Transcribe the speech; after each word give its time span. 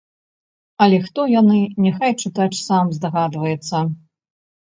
Але 0.85 0.97
хто 1.07 1.21
яны, 1.41 1.57
няхай 1.85 2.11
чытач 2.23 2.49
сам 2.69 2.85
здагадваецца. 2.97 3.77